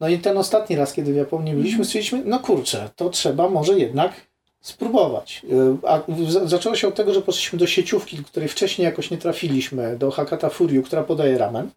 No 0.00 0.08
i 0.08 0.18
ten 0.18 0.38
ostatni 0.38 0.76
raz, 0.76 0.92
kiedy 0.92 1.12
w 1.12 1.16
Japonii 1.16 1.54
byliśmy, 1.54 1.84
stwierdziliśmy, 1.84 2.30
no 2.30 2.38
kurczę, 2.38 2.90
to 2.96 3.10
trzeba 3.10 3.48
może 3.48 3.78
jednak 3.78 4.12
spróbować. 4.64 5.42
Y, 5.84 5.88
A 5.88 6.00
zaczęło 6.44 6.76
się 6.76 6.88
od 6.88 6.94
tego, 6.94 7.14
że 7.14 7.22
poszliśmy 7.22 7.58
do 7.58 7.66
sieciówki, 7.66 8.16
do 8.16 8.22
której 8.24 8.48
wcześniej 8.48 8.84
jakoś 8.84 9.10
nie 9.10 9.18
trafiliśmy, 9.18 9.96
do 9.98 10.10
Hakata 10.10 10.48
Furyu, 10.48 10.82
która 10.82 11.02
podaje 11.02 11.38
ramen. 11.38 11.70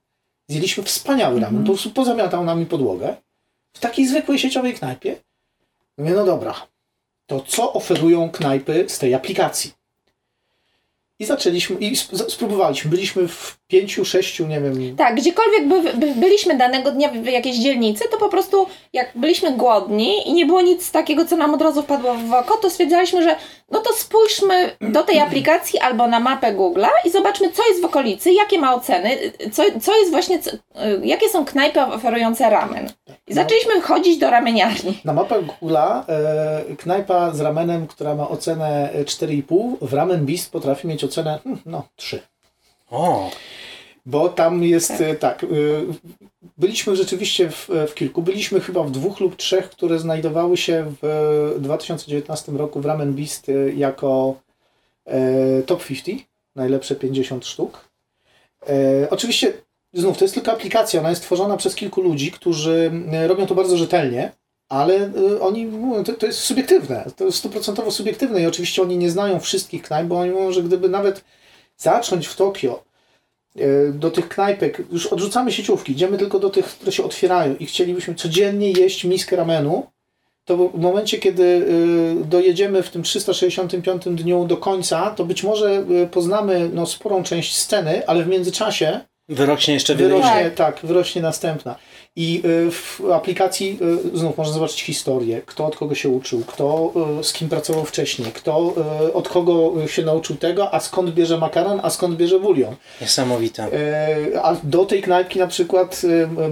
Zjedliśmy 0.48 0.84
wspaniały 0.84 1.39
ramen, 1.39 1.62
po 1.62 1.65
prostu 1.65 1.89
pozamiatał 1.89 2.44
nami 2.44 2.65
podłogę. 2.65 3.15
W 3.74 3.79
takiej 3.79 4.08
zwykłej 4.08 4.39
sieciowej 4.39 4.74
knajpie. 4.74 5.15
Mówię, 5.98 6.12
no 6.12 6.25
dobra, 6.25 6.53
to 7.25 7.39
co 7.48 7.74
oferują 7.74 8.29
knajpy 8.29 8.86
z 8.88 9.00
tej 9.00 9.13
aplikacji? 9.13 9.74
I 11.20 11.25
zaczęliśmy, 11.25 11.75
i 11.75 11.94
sp- 12.03 12.15
spróbowaliśmy. 12.29 12.91
Byliśmy 12.91 13.27
w 13.27 13.58
pięciu, 13.68 14.06
sześciu, 14.06 14.48
nie 14.48 14.62
wiem. 14.62 14.96
Tak, 14.96 15.16
gdziekolwiek 15.16 15.68
by, 15.68 15.94
by 15.94 16.16
byliśmy 16.16 16.58
danego 16.58 16.92
dnia 16.92 17.10
w, 17.10 17.26
jakiejś 17.26 17.58
dzielnicy, 17.58 18.04
to 18.12 18.18
po 18.18 18.30
prostu 18.30 18.68
jak 18.94 19.12
byliśmy 19.16 19.52
głodni 19.52 20.30
i 20.30 20.34
nie 20.34 20.46
było 20.46 20.62
nic 20.62 20.92
takiego, 20.92 21.26
co 21.26 21.38
nam 21.38 21.54
od 21.54 21.62
razu 21.62 21.82
wpadło 21.82 22.14
w 22.14 22.34
oko, 22.34 22.58
to 22.58 22.70
stwierdzaliśmy, 22.70 23.24
że 23.24 23.36
no 23.72 23.80
to 23.80 23.94
spójrzmy 23.94 24.72
do 24.82 25.04
tej 25.04 25.20
aplikacji 25.20 25.80
albo 25.80 26.08
na 26.08 26.20
mapę 26.20 26.54
Google'a 26.54 26.90
i 27.06 27.10
zobaczmy, 27.10 27.52
co 27.52 27.68
jest 27.68 27.82
w 27.82 27.86
okolicy, 27.86 28.32
jakie 28.32 28.60
ma 28.60 28.76
oceny, 28.76 29.18
co, 29.52 29.64
co 29.82 29.98
jest 29.98 30.12
właśnie, 30.12 30.40
co, 30.40 30.52
y, 30.52 30.60
jakie 31.04 31.30
są 31.30 31.46
knajpy 31.46 31.82
oferujące 31.82 32.50
ramen. 32.50 32.90
I 33.28 33.34
zaczęliśmy 33.34 33.82
chodzić 33.82 34.18
do 34.18 34.30
rameniarni. 34.30 35.00
Na 35.06 35.14
mapach 35.14 35.42
Google'a 35.42 36.04
e, 36.10 36.76
knajpa 36.76 37.32
z 37.32 37.42
ramenem, 37.42 37.88
która 37.88 38.16
ma 38.16 38.30
ocenę 38.30 38.92
e, 38.94 39.04
4,5, 39.04 39.76
w 39.82 39.94
Ramen 39.94 40.26
Beast 40.26 40.52
potrafi 40.52 40.88
mieć 40.88 41.04
ocenę 41.04 41.40
hmm, 41.44 41.62
no 41.66 41.84
3. 41.96 42.22
O, 42.91 43.32
Bo 44.06 44.29
tam 44.29 44.63
jest 44.63 44.94
tak, 45.20 45.20
tak 45.20 45.44
e, 45.44 45.48
byliśmy 46.58 46.96
rzeczywiście 46.96 47.50
w, 47.50 47.70
w 47.88 47.94
kilku, 47.94 48.22
byliśmy 48.22 48.60
chyba 48.60 48.84
w 48.84 48.91
dwóch 48.91 49.20
lub 49.20 49.36
trzech, 49.36 49.70
które 49.70 50.00
znajdowały 50.00 50.58
się 50.58 50.94
w 51.01 51.56
2019 51.60 52.51
roku 52.51 52.82
w 52.82 52.86
Ramen 52.86 53.13
Beast 53.13 53.50
e, 53.50 53.53
jako 53.74 54.36
e, 55.06 55.63
top 55.63 55.86
50, 55.86 56.22
najlepsze 56.56 56.96
50 56.96 57.46
sztuk. 57.46 57.89
E, 58.70 59.10
oczywiście 59.10 59.53
znów 59.94 60.17
to 60.17 60.25
jest 60.25 60.34
tylko 60.34 60.51
aplikacja, 60.51 61.00
ona 61.00 61.10
jest 61.10 61.22
tworzona 61.22 61.58
przez 61.58 61.75
kilku 61.75 62.01
ludzi, 62.01 62.32
którzy 62.32 62.91
e, 63.12 63.27
robią 63.27 63.46
to 63.46 63.56
bardzo 63.56 63.77
rzetelnie, 63.77 64.32
ale 64.70 64.96
e, 64.96 65.41
oni 65.41 65.65
mówią, 65.65 66.03
to, 66.03 66.13
to 66.13 66.25
jest 66.25 66.39
subiektywne, 66.39 67.06
to 67.15 67.25
jest 67.25 67.38
stuprocentowo 67.38 67.91
subiektywne 67.91 68.41
i 68.41 68.46
oczywiście 68.46 68.82
oni 68.82 68.98
nie 68.98 69.10
znają 69.10 69.39
wszystkich 69.39 69.82
knajp, 69.82 70.08
bo 70.08 70.20
oni 70.20 70.32
mówią, 70.32 70.51
że 70.51 70.63
gdyby 70.63 70.89
nawet 70.89 71.24
zacząć 71.77 72.27
w 72.27 72.36
Tokio 72.36 72.84
e, 73.55 73.91
do 73.91 74.12
tych 74.12 74.29
knajpek, 74.29 74.84
już 74.91 75.07
odrzucamy 75.07 75.51
sieciówki, 75.51 75.91
idziemy 75.91 76.17
tylko 76.17 76.39
do 76.39 76.50
tych, 76.50 76.65
które 76.65 76.91
się 76.91 77.03
otwierają 77.03 77.55
i 77.55 77.65
chcielibyśmy 77.65 78.15
codziennie 78.15 78.72
jeść 78.72 79.03
miskę 79.03 79.36
ramenu, 79.36 79.88
to 80.48 80.57
w 80.57 80.79
momencie, 80.79 81.17
kiedy 81.17 81.43
y, 81.43 82.25
dojedziemy 82.25 82.84
w 82.84 82.89
tym 82.89 83.03
365 83.03 84.03
dniu 84.05 84.46
do 84.46 84.57
końca, 84.57 85.12
to 85.12 85.25
być 85.25 85.43
może 85.43 85.86
y, 86.03 86.07
poznamy 86.07 86.69
no, 86.74 86.86
sporą 86.86 87.24
część 87.24 87.55
sceny, 87.55 88.07
ale 88.07 88.24
w 88.24 88.27
międzyczasie 88.27 89.00
wyrośnie 89.29 89.74
jeszcze 89.74 89.96
wiele 89.96 90.10
wyrośnie, 90.10 90.41
innych. 90.41 90.53
tak. 90.53 90.79
wyrośnie 90.84 91.22
następna. 91.22 91.75
I 92.15 92.41
y, 92.46 92.72
w 92.72 93.01
aplikacji 93.13 93.79
y, 94.13 94.17
znów 94.17 94.38
można 94.38 94.53
zobaczyć 94.53 94.84
historię, 94.84 95.41
kto 95.46 95.65
od 95.65 95.77
kogo 95.77 95.96
się 95.96 96.10
uczył, 96.10 96.43
kto 96.48 96.93
y, 97.19 97.24
z 97.24 97.34
kim 97.34 97.50
pracował 97.50 97.86
wcześniej, 97.86 98.31
kto 98.31 98.74
od 99.13 99.29
kogo 99.29 99.74
się 99.88 100.03
nauczył 100.05 100.36
tego, 100.36 100.74
a 100.74 100.79
skąd 100.79 101.12
bierze 101.12 101.38
makaron, 101.38 101.79
a 101.84 101.89
skąd 101.89 102.15
bierze 102.15 102.39
bulion. 102.39 102.75
Niesamowite. 103.01 103.67
A 104.43 104.55
do 104.63 104.86
tej 104.86 105.01
knajpki 105.01 105.39
na 105.39 105.48
przykład 105.48 106.01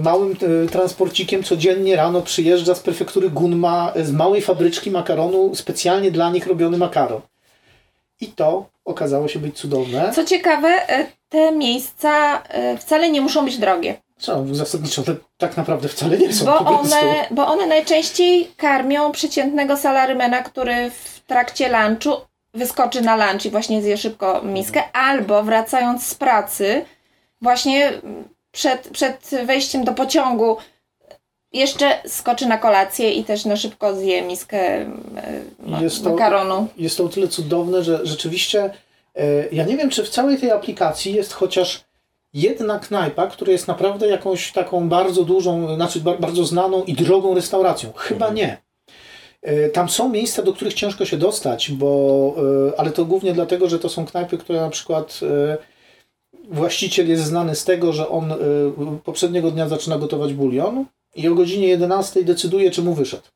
małym 0.02 0.36
transporcikiem 0.70 1.42
codziennie 1.42 1.96
rano 1.96 2.22
przyjeżdża 2.22 2.74
z 2.74 2.80
prefektury 2.80 3.30
Gunma 3.30 3.92
z 4.02 4.12
małej 4.12 4.42
fabryczki 4.42 4.90
makaronu 4.90 5.54
specjalnie 5.54 6.10
dla 6.10 6.30
nich 6.30 6.46
robiony 6.46 6.78
makaron. 6.78 7.20
I 8.20 8.26
to 8.26 8.66
okazało 8.84 9.28
się 9.28 9.38
być 9.38 9.58
cudowne. 9.58 10.12
Co 10.14 10.24
ciekawe, 10.24 10.68
e, 10.68 11.06
te 11.28 11.52
miejsca 11.52 12.42
e, 12.42 12.78
wcale 12.78 13.10
nie 13.10 13.20
muszą 13.20 13.44
być 13.44 13.58
drogie. 13.58 13.96
Co, 14.18 14.44
zasadniczo 14.52 15.02
one 15.06 15.16
tak 15.38 15.56
naprawdę 15.56 15.88
wcale 15.88 16.18
nie 16.18 16.32
są 16.32 16.44
Bo 16.44 16.58
one, 16.58 17.26
bo 17.30 17.46
one 17.46 17.66
najczęściej 17.66 18.50
karmią 18.56 19.12
przeciętnego 19.12 19.76
salarymena, 19.76 20.42
który 20.42 20.90
w 20.90 21.20
trakcie 21.26 21.68
lunchu 21.68 22.10
wyskoczy 22.54 23.02
na 23.02 23.16
lunch 23.16 23.46
i 23.46 23.50
właśnie 23.50 23.82
zje 23.82 23.96
szybko 23.96 24.42
miskę, 24.42 24.82
albo 24.92 25.42
wracając 25.42 26.06
z 26.06 26.14
pracy, 26.14 26.84
właśnie 27.42 27.92
przed, 28.52 28.88
przed 28.88 29.30
wejściem 29.46 29.84
do 29.84 29.92
pociągu 29.92 30.56
jeszcze 31.52 32.02
skoczy 32.06 32.46
na 32.46 32.58
kolację 32.58 33.12
i 33.12 33.24
też 33.24 33.44
na 33.44 33.56
szybko 33.56 33.94
zje 33.96 34.22
miskę 34.22 34.58
e, 34.60 34.86
ma- 35.66 35.80
Jest 35.80 36.04
to- 36.04 36.10
makaronu. 36.10 36.66
jest 36.78 36.96
to 36.96 37.04
o 37.04 37.08
tyle 37.08 37.28
cudowne, 37.28 37.84
że 37.84 38.00
rzeczywiście 38.06 38.70
e, 39.16 39.48
ja 39.52 39.64
nie 39.64 39.76
wiem, 39.76 39.90
czy 39.90 40.04
w 40.04 40.08
całej 40.08 40.38
tej 40.38 40.50
aplikacji 40.50 41.14
jest 41.14 41.32
chociaż 41.32 41.84
jedna 42.34 42.78
knajpa, 42.78 43.26
która 43.26 43.52
jest 43.52 43.68
naprawdę 43.68 44.08
jakąś 44.08 44.52
taką 44.52 44.88
bardzo 44.88 45.22
dużą, 45.24 45.74
znaczy 45.76 46.00
ba- 46.00 46.16
bardzo 46.18 46.44
znaną 46.44 46.84
i 46.84 46.94
drogą 46.94 47.34
restauracją. 47.34 47.92
Chyba 47.96 48.30
nie. 48.30 48.56
E, 49.42 49.68
Tam 49.68 49.88
są 49.88 50.08
miejsca, 50.08 50.42
do 50.42 50.52
których 50.52 50.74
ciężko 50.74 51.04
się 51.04 51.16
dostać, 51.16 51.70
bo, 51.70 52.34
ale 52.76 52.90
to 52.90 53.04
głównie 53.04 53.32
dlatego, 53.32 53.68
że 53.68 53.78
to 53.78 53.88
są 53.88 54.06
knajpy, 54.06 54.38
które 54.38 54.60
na 54.60 54.70
przykład 54.70 55.20
właściciel 56.50 57.08
jest 57.08 57.24
znany 57.24 57.54
z 57.54 57.64
tego, 57.64 57.92
że 57.92 58.08
on 58.08 58.34
poprzedniego 59.04 59.50
dnia 59.50 59.68
zaczyna 59.68 59.98
gotować 59.98 60.32
bulion 60.32 60.84
i 61.16 61.28
o 61.28 61.34
godzinie 61.34 61.68
11 61.68 62.24
decyduje, 62.24 62.70
czy 62.70 62.82
mu 62.82 62.94
wyszedł. 62.94 63.28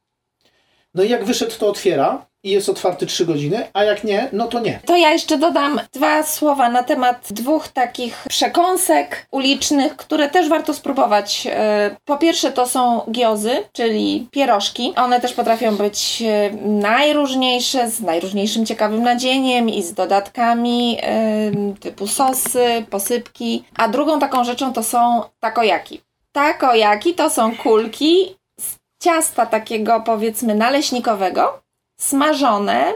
No 0.95 1.03
i 1.03 1.09
jak 1.09 1.25
wyszedł, 1.25 1.53
to 1.59 1.69
otwiera 1.69 2.27
i 2.43 2.51
jest 2.51 2.69
otwarty 2.69 3.07
3 3.07 3.27
godziny, 3.27 3.67
a 3.73 3.85
jak 3.85 4.05
nie, 4.05 4.29
no 4.33 4.47
to 4.47 4.61
nie. 4.61 4.81
To 4.87 4.97
ja 4.97 5.11
jeszcze 5.11 5.39
dodam 5.39 5.81
dwa 5.93 6.23
słowa 6.23 6.69
na 6.69 6.83
temat 6.83 7.29
dwóch 7.31 7.69
takich 7.69 8.25
przekąsek 8.29 9.27
ulicznych, 9.31 9.97
które 9.97 10.31
też 10.31 10.49
warto 10.49 10.75
spróbować. 10.75 11.47
E, 11.51 11.97
Po 12.05 12.17
pierwsze 12.17 12.53
to 12.53 12.67
są 12.67 13.01
giozy, 13.11 13.51
czyli 13.73 14.29
pierożki. 14.31 14.93
One 14.97 15.21
też 15.21 15.33
potrafią 15.33 15.77
być 15.77 16.23
e, 16.27 16.51
najróżniejsze, 16.67 17.91
z 17.91 18.01
najróżniejszym 18.01 18.67
ciekawym 18.67 19.03
nadzieniem 19.03 19.69
i 19.69 19.83
z 19.83 19.95
dodatkami 19.95 20.99
e, 21.03 21.51
typu 21.81 22.07
sosy, 22.07 22.85
posypki. 22.91 23.65
A 23.77 23.89
drugą 23.89 24.21
taką 24.21 24.45
rzeczą 24.45 24.73
to 24.73 24.83
są 24.83 25.23
takojaki. 25.41 26.01
Takojaki 26.33 27.15
to 27.15 27.31
są 27.31 27.57
kulki 27.57 28.37
z 28.61 28.77
ciasta 29.03 29.47
takiego 29.47 30.01
powiedzmy 30.01 30.55
naleśnikowego, 30.55 31.63
smażone, 32.01 32.93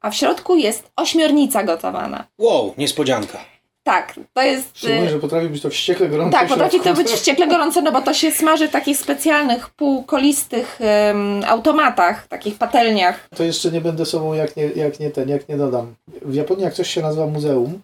a 0.00 0.10
w 0.10 0.14
środku 0.14 0.56
jest 0.56 0.90
ośmiornica 0.96 1.62
gotowana. 1.62 2.24
Wow, 2.38 2.74
niespodzianka. 2.78 3.38
Tak, 3.82 4.14
to 4.32 4.42
jest. 4.42 4.78
Szczególnie, 4.78 5.06
y, 5.06 5.10
że 5.10 5.18
potrafi 5.18 5.48
być 5.48 5.62
to 5.62 5.70
wściekle 5.70 6.08
gorące. 6.08 6.38
Tak, 6.38 6.48
potrafi 6.48 6.80
to 6.80 6.94
być 6.94 7.08
wściekle 7.08 7.46
gorące, 7.46 7.82
no 7.82 7.92
bo 7.92 8.00
to 8.00 8.14
się 8.14 8.30
smaży 8.30 8.68
w 8.68 8.70
takich 8.70 8.96
specjalnych, 8.96 9.70
półkolistych 9.70 10.78
em, 10.80 11.42
automatach, 11.46 12.26
takich 12.28 12.58
patelniach. 12.58 13.28
To 13.36 13.44
jeszcze 13.44 13.70
nie 13.70 13.80
będę 13.80 14.06
sobą, 14.06 14.32
jak 14.34 14.56
nie, 14.56 14.64
jak 14.64 15.00
nie 15.00 15.10
ten, 15.10 15.28
jak 15.28 15.48
nie 15.48 15.56
dodam. 15.56 15.94
W 16.22 16.34
Japonii 16.34 16.64
jak 16.64 16.74
coś 16.74 16.90
się 16.90 17.02
nazywa 17.02 17.26
muzeum 17.26 17.80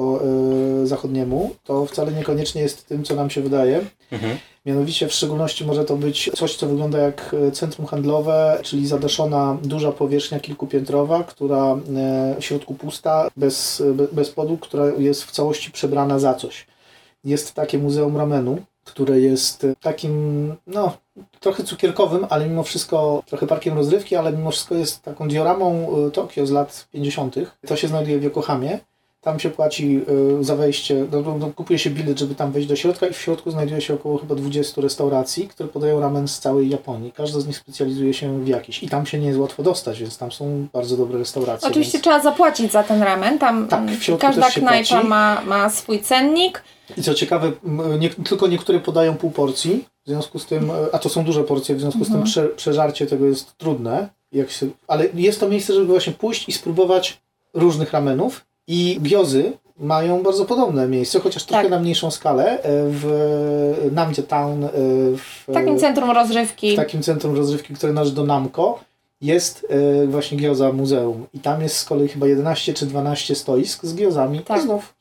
po 0.00 0.20
e, 0.82 0.86
zachodniemu, 0.86 1.50
to 1.64 1.86
wcale 1.86 2.12
niekoniecznie 2.12 2.62
jest 2.62 2.86
tym, 2.86 3.04
co 3.04 3.14
nam 3.14 3.30
się 3.30 3.40
wydaje. 3.40 3.80
Mhm. 4.12 4.38
Mianowicie 4.66 5.08
w 5.08 5.12
szczególności 5.12 5.64
może 5.64 5.84
to 5.84 5.96
być 5.96 6.30
coś, 6.34 6.56
co 6.56 6.66
wygląda 6.66 6.98
jak 6.98 7.36
e, 7.48 7.50
centrum 7.50 7.86
handlowe, 7.86 8.58
czyli 8.62 8.86
zadaszona 8.86 9.58
duża 9.62 9.92
powierzchnia 9.92 10.40
kilkupiętrowa, 10.40 11.24
która 11.24 11.72
e, 11.72 12.36
w 12.40 12.44
środku 12.44 12.74
pusta, 12.74 13.30
bez, 13.36 13.82
be- 13.94 14.08
bez 14.12 14.30
podłóg, 14.30 14.60
która 14.60 14.86
jest 14.98 15.24
w 15.24 15.30
całości 15.30 15.70
przebrana 15.70 16.18
za 16.18 16.34
coś. 16.34 16.66
Jest 17.24 17.54
takie 17.54 17.78
muzeum 17.78 18.16
ramenu, 18.16 18.58
które 18.84 19.20
jest 19.20 19.64
e, 19.64 19.74
takim, 19.80 20.54
no, 20.66 20.96
trochę 21.40 21.64
cukierkowym, 21.64 22.26
ale 22.30 22.48
mimo 22.48 22.62
wszystko 22.62 23.22
trochę 23.26 23.46
parkiem 23.46 23.76
rozrywki, 23.76 24.16
ale 24.16 24.32
mimo 24.32 24.50
wszystko 24.50 24.74
jest 24.74 25.02
taką 25.02 25.28
dioramą 25.28 25.88
Tokio 26.12 26.46
z 26.46 26.50
lat 26.50 26.88
50. 26.92 27.34
To 27.66 27.76
się 27.76 27.88
znajduje 27.88 28.18
w 28.18 28.22
Yokohamie. 28.22 28.78
Tam 29.20 29.40
się 29.40 29.50
płaci 29.50 30.00
y, 30.40 30.44
za 30.44 30.56
wejście, 30.56 31.06
no, 31.12 31.20
no, 31.20 31.38
no, 31.38 31.50
kupuje 31.50 31.78
się 31.78 31.90
bilet, 31.90 32.18
żeby 32.18 32.34
tam 32.34 32.52
wejść 32.52 32.68
do 32.68 32.76
środka 32.76 33.06
i 33.06 33.12
w 33.12 33.18
środku 33.18 33.50
znajduje 33.50 33.80
się 33.80 33.94
około 33.94 34.18
chyba 34.18 34.34
20 34.34 34.80
restauracji, 34.80 35.48
które 35.48 35.68
podają 35.68 36.00
ramen 36.00 36.28
z 36.28 36.38
całej 36.38 36.68
Japonii. 36.68 37.12
Każda 37.12 37.40
z 37.40 37.46
nich 37.46 37.56
specjalizuje 37.56 38.14
się 38.14 38.44
w 38.44 38.48
jakiś 38.48 38.82
i 38.82 38.88
tam 38.88 39.06
się 39.06 39.18
nie 39.18 39.26
jest 39.26 39.38
łatwo 39.38 39.62
dostać, 39.62 40.00
więc 40.00 40.18
tam 40.18 40.32
są 40.32 40.66
bardzo 40.72 40.96
dobre 40.96 41.18
restauracje. 41.18 41.68
Oczywiście 41.68 41.98
więc... 41.98 42.02
trzeba 42.02 42.20
zapłacić 42.20 42.72
za 42.72 42.82
ten 42.82 43.02
ramen. 43.02 43.38
Tam 43.38 43.68
Tak, 43.68 43.90
w 43.90 44.02
środku 44.02 44.26
każda 44.26 44.50
knajpa 44.50 45.02
ma, 45.02 45.42
ma 45.46 45.70
swój 45.70 46.00
cennik. 46.00 46.62
I 46.96 47.02
co 47.02 47.14
ciekawe, 47.14 47.52
nie, 47.98 48.10
tylko 48.10 48.46
niektóre 48.46 48.80
podają 48.80 49.16
pół 49.16 49.30
porcji, 49.30 49.84
w 50.04 50.08
związku 50.08 50.38
z 50.38 50.46
tym, 50.46 50.70
e, 50.70 50.74
a 50.92 50.98
to 50.98 51.08
są 51.08 51.24
duże 51.24 51.44
porcje, 51.44 51.74
w 51.74 51.80
związku 51.80 52.04
z 52.04 52.08
tym 52.08 52.22
prze, 52.22 52.46
przeżarcie 52.48 53.06
tego 53.06 53.26
jest 53.26 53.56
trudne, 53.56 54.08
jak 54.32 54.50
się, 54.50 54.66
ale 54.88 55.08
jest 55.14 55.40
to 55.40 55.48
miejsce, 55.48 55.74
żeby 55.74 55.86
właśnie 55.86 56.12
pójść 56.12 56.48
i 56.48 56.52
spróbować 56.52 57.20
różnych 57.54 57.92
ramenów 57.92 58.49
i 58.70 59.00
giozy 59.02 59.52
mają 59.78 60.22
bardzo 60.22 60.44
podobne 60.44 60.88
miejsce, 60.88 61.20
chociaż 61.20 61.44
trochę 61.44 61.62
Tak. 61.62 61.70
na 61.70 61.78
mniejszą 61.78 62.10
skalę 62.10 62.62
e, 62.62 62.62
w 62.88 63.88
Namdzie 63.92 64.22
Town, 64.22 64.64
e, 64.64 64.68
w, 65.16 65.44
takim 65.54 65.78
centrum 65.78 66.10
rozrywki. 66.10 66.72
w 66.72 66.76
takim 66.76 67.02
centrum 67.02 67.36
rozrywki, 67.36 67.74
które 67.74 67.92
należy 67.92 68.14
do 68.14 68.24
Namco, 68.24 68.78
jest 69.20 69.66
e, 70.02 70.06
właśnie 70.06 70.38
gioza 70.38 70.72
muzeum. 70.72 71.26
I 71.34 71.38
tam 71.38 71.62
jest 71.62 71.76
z 71.76 71.84
kolei 71.84 72.08
chyba 72.08 72.26
11 72.26 72.74
czy 72.74 72.86
12 72.86 73.34
stoisk 73.34 73.84
z 73.84 73.94
giozami. 73.94 74.40
Tak. 74.40 74.58
I 74.58 74.62
znów 74.62 74.94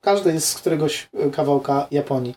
każde 0.00 0.32
jest 0.32 0.48
z 0.48 0.54
któregoś 0.54 1.08
kawałka 1.32 1.86
Japonii. 1.90 2.34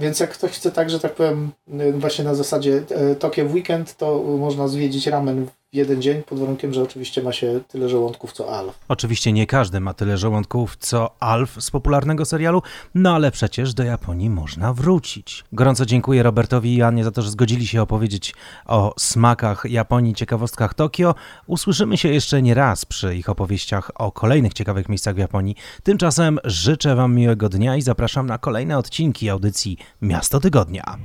Więc 0.00 0.20
jak 0.20 0.30
ktoś 0.30 0.50
chce 0.50 0.70
tak, 0.70 0.90
że 0.90 1.00
tak 1.00 1.14
powiem, 1.14 1.50
właśnie 1.94 2.24
na 2.24 2.34
zasadzie 2.34 2.82
Tokio 3.18 3.44
w 3.46 3.54
weekend, 3.54 3.96
to 3.96 4.22
można 4.22 4.68
zwiedzić 4.68 5.06
ramen 5.06 5.46
w 5.72 5.76
jeden 5.76 6.02
dzień, 6.02 6.22
pod 6.22 6.38
warunkiem, 6.38 6.74
że 6.74 6.82
oczywiście 6.82 7.22
ma 7.22 7.32
się 7.32 7.60
tyle 7.68 7.88
żołądków 7.88 8.32
co 8.32 8.58
Alf. 8.58 8.78
Oczywiście 8.88 9.32
nie 9.32 9.46
każdy 9.46 9.80
ma 9.80 9.94
tyle 9.94 10.18
żołądków 10.18 10.76
co 10.76 11.10
Alf 11.20 11.62
z 11.62 11.70
popularnego 11.70 12.24
serialu, 12.24 12.62
no 12.94 13.14
ale 13.14 13.30
przecież 13.30 13.74
do 13.74 13.82
Japonii 13.82 14.30
można 14.30 14.72
wrócić. 14.72 15.44
Gorąco 15.52 15.86
dziękuję 15.86 16.22
Robertowi 16.22 16.76
i 16.76 16.82
Annie 16.82 17.04
za 17.04 17.10
to, 17.10 17.22
że 17.22 17.30
zgodzili 17.30 17.66
się 17.66 17.82
opowiedzieć 17.82 18.34
o 18.66 18.94
smakach 18.98 19.64
Japonii, 19.68 20.14
ciekawostkach 20.14 20.74
Tokio. 20.74 21.14
Usłyszymy 21.46 21.96
się 21.96 22.08
jeszcze 22.08 22.42
nie 22.42 22.54
raz 22.54 22.84
przy 22.84 23.16
ich 23.16 23.28
opowieściach 23.28 23.90
o 23.94 24.12
kolejnych 24.12 24.54
ciekawych 24.54 24.88
miejscach 24.88 25.14
w 25.14 25.18
Japonii. 25.18 25.56
Tymczasem 25.82 26.38
życzę 26.44 26.94
Wam 26.94 27.14
miłego 27.14 27.48
dnia 27.48 27.76
i 27.76 27.82
zapraszam 27.82 28.26
na 28.26 28.38
kolejne 28.38 28.78
odcinki 28.78 29.30
audycji 29.30 29.76
Miasto 30.02 30.40
Tygodnia. 30.40 30.98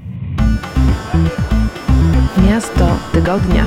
Miasto 2.37 2.99
Tygodnia. 3.11 3.65